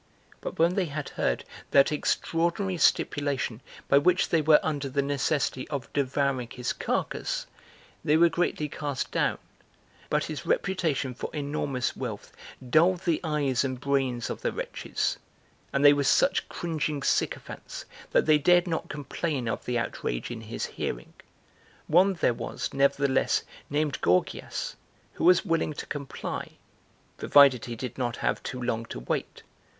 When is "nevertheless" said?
22.73-23.43